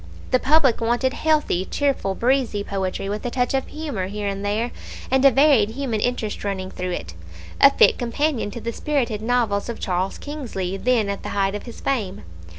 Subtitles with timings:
[0.31, 4.71] The public wanted healthy, cheerful, breezy poetry, with a touch of humour here and there,
[5.11, 7.13] and a varied human interest running through it
[7.61, 11.67] a fit companion to the spirited novels of Charles Kingsley, then at the height of
[11.67, 12.23] his fame.